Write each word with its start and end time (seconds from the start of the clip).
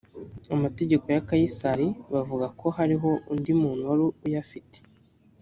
amategeko 0.55 1.05
ya 1.15 1.21
kayisari 1.27 1.87
bavuga 2.13 2.45
ko 2.59 2.67
hariho 2.77 3.09
undi 3.33 3.51
muntu 3.61 3.83
wari 3.89 4.03
uyafite 4.25 4.77